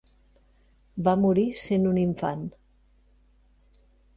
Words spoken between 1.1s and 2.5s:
morir sent un infant.